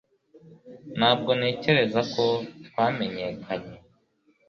Ntabwo 0.97 1.29
ntekereza 1.39 2.01
ko 2.13 2.23
twamenyekanye 2.65 3.75